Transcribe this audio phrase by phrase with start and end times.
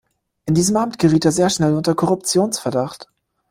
[0.47, 3.07] In diesem Amt geriet er sehr schnell unter Korruptionsverdacht.